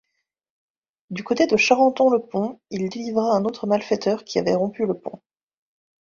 Du 1.11 1.23
côté 1.23 1.45
de 1.45 1.55
Charenton-le-Pont, 1.57 2.59
il 2.71 2.89
délivra 2.89 3.35
un 3.35 3.43
autre 3.45 3.67
malfaiteur 3.67 4.23
qui 4.23 4.39
avait 4.39 4.55
rompu 4.55 4.87
le 4.87 4.95
pont. 4.95 5.21